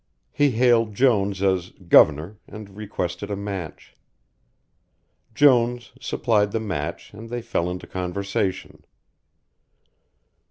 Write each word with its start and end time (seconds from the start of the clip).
He 0.31 0.49
hailed 0.49 0.95
Jones 0.95 1.43
as 1.43 1.69
"Guvernor" 1.87 2.37
and 2.47 2.75
requested 2.75 3.29
a 3.29 3.35
match. 3.35 3.95
Jones 5.35 5.91
supplied 6.01 6.51
the 6.53 6.59
match, 6.59 7.13
and 7.13 7.29
they 7.29 7.43
fell 7.43 7.69
into 7.69 7.85
conversation. 7.85 8.83